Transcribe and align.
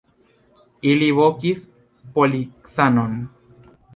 Ili 0.93 1.09
vokis 1.19 1.61
policanon. 2.17 3.13